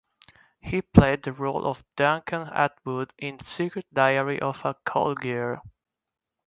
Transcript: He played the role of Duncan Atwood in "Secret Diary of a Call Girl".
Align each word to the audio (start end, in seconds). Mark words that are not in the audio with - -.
He 0.61 0.81
played 0.81 1.21
the 1.21 1.31
role 1.31 1.67
of 1.67 1.83
Duncan 1.95 2.47
Atwood 2.51 3.13
in 3.19 3.39
"Secret 3.39 3.85
Diary 3.93 4.39
of 4.41 4.65
a 4.65 4.73
Call 4.83 5.13
Girl". 5.13 5.61